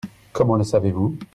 Comment 0.33 0.55
le 0.55 0.63
savez-vous? 0.63 1.15